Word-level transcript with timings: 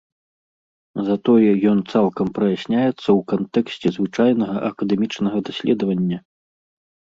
Затое 1.09 1.51
ён 1.71 1.79
цалкам 1.91 2.27
праясняецца 2.39 2.87
ў 2.87 3.19
кантэксце 3.33 3.87
звычайнага 3.99 4.55
акадэмічнага 4.71 5.37
даследавання. 5.53 6.17